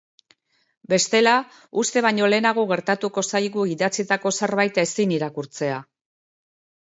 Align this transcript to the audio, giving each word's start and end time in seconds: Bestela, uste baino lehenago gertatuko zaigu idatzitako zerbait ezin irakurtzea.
Bestela, 0.91 1.33
uste 1.81 2.03
baino 2.05 2.29
lehenago 2.33 2.63
gertatuko 2.71 3.23
zaigu 3.31 3.65
idatzitako 3.75 4.31
zerbait 4.39 4.79
ezin 4.85 5.13
irakurtzea. 5.19 5.77